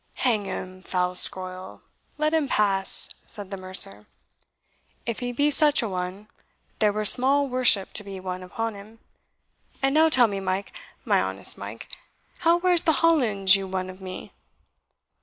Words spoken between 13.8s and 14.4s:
of me?"